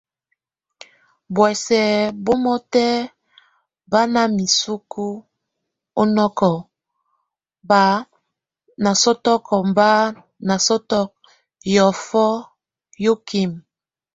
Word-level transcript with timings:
Búɔsɛ 1.33 1.81
bomɔtɛk 2.23 3.09
bá 3.91 4.01
na 4.13 4.21
miseku 4.35 5.05
ɔnɔkɔk, 6.01 6.57
bá 7.69 7.81
nasɔtɔk, 8.83 9.45
bá 9.77 9.89
nasɔtɔk, 10.47 11.09
yɔfɔ 11.75 12.23
yokime. 13.03 13.57